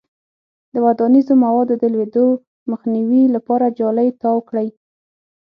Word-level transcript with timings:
د 0.73 0.75
ودانیزو 0.85 1.33
موادو 1.43 1.73
د 1.81 1.83
لویدو 1.93 2.25
مخنیوي 2.71 3.23
لپاره 3.35 3.75
جالۍ 3.79 4.09
تاو 4.21 4.37
کړئ. 4.49 4.67